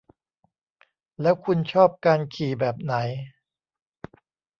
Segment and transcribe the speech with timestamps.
[1.21, 2.93] แล้วคุณชอบการขี่แบบไหน